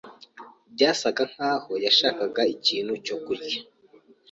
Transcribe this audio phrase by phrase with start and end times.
[0.73, 3.57] Byasaga nkaho yashakaga ikintu cyokurya.